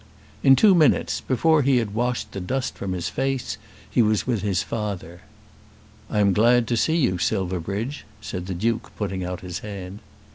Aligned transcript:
In 0.41 0.55
two 0.55 0.73
minutes, 0.73 1.21
before 1.21 1.61
he 1.61 1.77
had 1.77 1.93
washed 1.93 2.31
the 2.31 2.39
dust 2.41 2.75
from 2.75 2.93
his 2.93 3.07
face 3.07 3.53
and 3.57 3.61
hands, 3.61 3.87
he 3.91 4.01
was 4.01 4.25
with 4.25 4.41
his 4.41 4.63
father. 4.63 5.21
"I 6.09 6.17
am 6.19 6.33
glad 6.33 6.67
to 6.69 6.75
see 6.75 6.97
you, 6.97 7.19
Silverbridge," 7.19 8.03
said 8.19 8.47
the 8.47 8.55
Duke, 8.55 8.89
putting 8.97 9.23
out 9.23 9.41
his 9.41 9.59
hand. 9.59 9.99